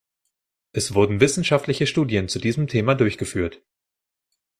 Es 0.71 0.95
wurden 0.95 1.19
wissenschaftliche 1.19 1.85
Studien 1.85 2.27
zu 2.27 2.39
diesem 2.39 2.65
Thema 2.67 2.95
durchgeführt. 2.95 3.61